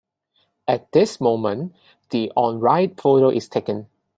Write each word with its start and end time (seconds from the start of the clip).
At 0.67 0.91
this 0.93 1.21
moment, 1.21 1.75
the 2.09 2.31
on-ride 2.35 2.99
photo 2.99 3.29
is 3.29 3.47
taken. 3.47 3.85